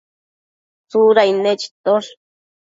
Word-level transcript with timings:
Tsudain 0.89 1.35
nechitosh 1.43 2.09